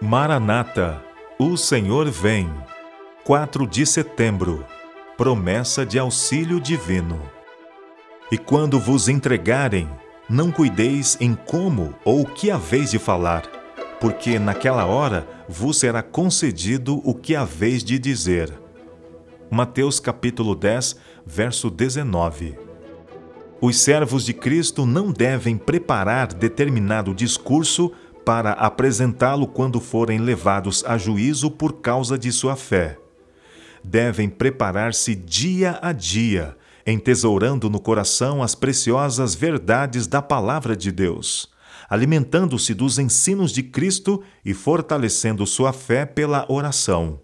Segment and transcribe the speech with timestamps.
[0.00, 1.02] Maranata,
[1.40, 2.48] o Senhor vem.
[3.24, 4.64] 4 de setembro.
[5.16, 7.20] Promessa de auxílio divino.
[8.30, 9.88] E quando vos entregarem,
[10.30, 13.42] não cuideis em como ou que haveis de falar,
[14.00, 18.52] porque naquela hora vos será concedido o que haveis de dizer.
[19.50, 20.96] Mateus capítulo 10,
[21.26, 22.56] verso 19.
[23.60, 27.90] Os servos de Cristo não devem preparar determinado discurso
[28.28, 32.98] para apresentá-lo quando forem levados a juízo por causa de sua fé.
[33.82, 36.54] Devem preparar-se dia a dia,
[36.86, 41.48] entesourando no coração as preciosas verdades da Palavra de Deus,
[41.88, 47.22] alimentando-se dos ensinos de Cristo e fortalecendo sua fé pela oração.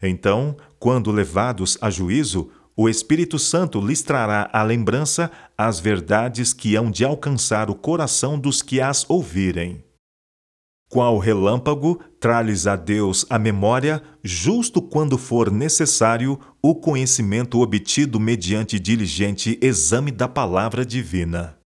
[0.00, 6.76] Então, quando levados a juízo, o Espírito Santo lhes trará à lembrança as verdades que
[6.76, 9.82] hão de alcançar o coração dos que as ouvirem.
[10.90, 18.78] Qual relâmpago, trá-lhes a Deus a memória, justo quando for necessário, o conhecimento obtido mediante
[18.78, 21.58] diligente exame da palavra divina.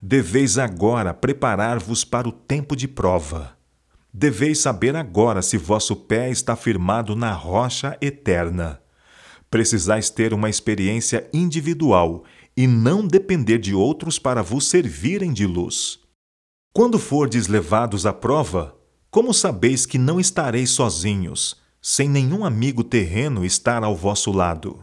[0.00, 3.56] Deveis agora preparar-vos para o tempo de prova.
[4.12, 8.80] Deveis saber agora se vosso pé está firmado na rocha eterna.
[9.50, 12.24] Precisais ter uma experiência individual
[12.56, 16.01] e não depender de outros para vos servirem de luz.
[16.74, 18.74] Quando fordes levados à prova,
[19.10, 24.82] como sabeis que não estareis sozinhos, sem nenhum amigo terreno estar ao vosso lado?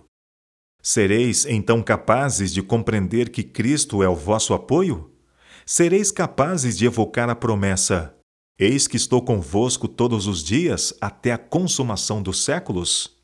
[0.83, 5.09] Sereis então capazes de compreender que Cristo é o vosso apoio?
[5.65, 8.15] Sereis capazes de evocar a promessa:
[8.59, 13.17] Eis que estou convosco todos os dias até a consumação dos séculos?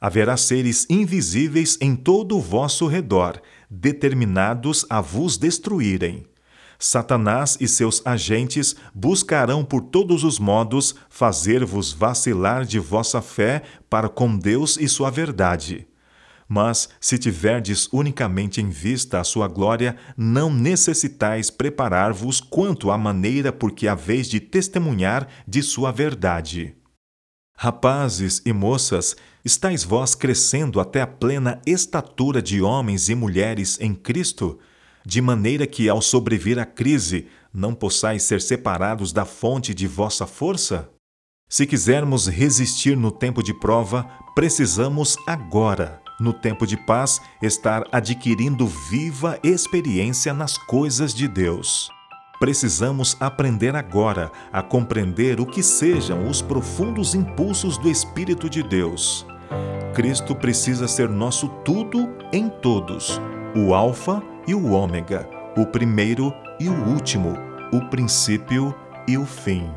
[0.00, 6.31] Haverá seres invisíveis em todo o vosso redor, determinados a vos destruírem
[6.84, 14.08] Satanás e seus agentes buscarão por todos os modos fazer-vos vacilar de vossa fé para
[14.08, 15.86] com Deus e sua verdade.
[16.48, 23.52] Mas, se tiverdes unicamente em vista a sua glória, não necessitais preparar-vos quanto à maneira
[23.52, 26.74] por que haveis de testemunhar de sua verdade.
[27.56, 29.14] Rapazes e moças,
[29.44, 34.58] estáis vós crescendo até a plena estatura de homens e mulheres em Cristo?
[35.04, 40.26] De maneira que, ao sobrevir a crise, não possais ser separados da fonte de vossa
[40.26, 40.88] força?
[41.48, 48.66] Se quisermos resistir no tempo de prova, precisamos agora, no tempo de paz, estar adquirindo
[48.66, 51.90] viva experiência nas coisas de Deus.
[52.40, 59.26] Precisamos aprender agora a compreender o que sejam os profundos impulsos do Espírito de Deus.
[59.94, 63.20] Cristo precisa ser nosso tudo em todos,
[63.54, 67.36] o Alfa e o Ômega, o primeiro e o último,
[67.72, 68.74] o princípio
[69.06, 69.70] e o fim.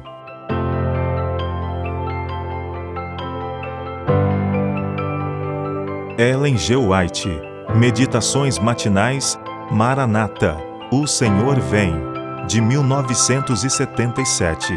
[6.18, 6.78] Ellen G.
[6.78, 7.30] White,
[7.76, 9.38] Meditações Matinais,
[9.70, 10.56] Maranata,
[10.92, 11.94] O Senhor Vem,
[12.48, 14.74] de 1977.